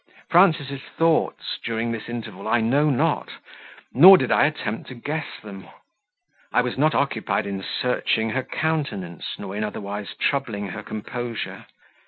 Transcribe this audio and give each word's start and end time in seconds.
Frances' 0.31 0.81
thoughts, 0.97 1.59
during 1.63 1.91
this 1.91 2.09
interval, 2.09 2.47
I 2.47 2.59
know 2.59 2.89
not, 2.89 3.29
nor 3.93 4.17
did 4.17 4.31
I 4.31 4.47
attempt 4.47 4.87
to 4.87 4.95
guess 4.95 5.27
them; 5.43 5.67
I 6.51 6.61
was 6.63 6.75
not 6.75 6.95
occupied 6.95 7.45
in 7.45 7.61
searching 7.63 8.31
her 8.31 8.41
countenance, 8.41 9.35
nor 9.37 9.55
in 9.55 9.63
otherwise 9.63 10.15
troubling 10.19 10.69
her 10.69 10.81
composure. 10.81 11.67